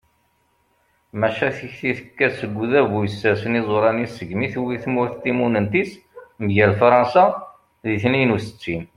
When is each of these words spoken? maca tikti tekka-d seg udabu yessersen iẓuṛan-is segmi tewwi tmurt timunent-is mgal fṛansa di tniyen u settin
maca 1.19 1.47
tikti 1.57 1.89
tekka-d 1.99 2.33
seg 2.39 2.53
udabu 2.63 2.97
yessersen 3.03 3.57
iẓuṛan-is 3.59 4.11
segmi 4.17 4.47
tewwi 4.53 4.75
tmurt 4.83 5.15
timunent-is 5.23 5.91
mgal 6.45 6.71
fṛansa 6.79 7.25
di 7.85 7.95
tniyen 8.01 8.35
u 8.35 8.37
settin 8.45 8.83